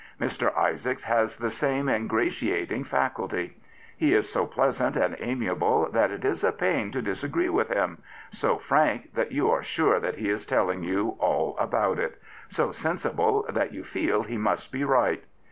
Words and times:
Mr. 0.19 0.51
Isaacs 0.57 1.03
has 1.03 1.37
the 1.37 1.51
same 1.51 1.85
ingr^ating 1.85 2.83
faculty. 2.87 3.57
He 3.95 4.15
is 4.15 4.27
so 4.31 4.47
pleasant 4.47 4.95
and 4.95 5.15
amiable 5.19 5.91
that 5.91 6.09
it 6.09 6.25
is 6.25 6.43
a 6.43 6.51
pain 6.51 6.91
to 6.93 7.03
disagree 7.03 7.49
with 7.49 7.69
him; 7.69 7.99
so 8.31 8.57
frank 8.57 9.13
that 9.13 9.31
you 9.31 9.51
are 9.51 9.61
sure 9.61 9.99
that 9.99 10.15
he 10.17 10.31
is 10.31 10.43
telling 10.47 10.81
you 10.83 11.17
all 11.19 11.55
about 11.59 11.99
it; 11.99 12.19
so 12.49 12.71
sensible 12.71 13.45
that 13.47 13.73
you 13.75 13.83
feel 13.83 14.23
he 14.23 14.39
must 14.39 14.71
be 14.71 14.83
right. 14.83 15.23